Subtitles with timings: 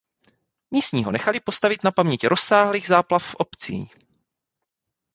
[0.71, 3.89] Místní ho nechali postavit na paměť rozsáhlých záplav v obcí.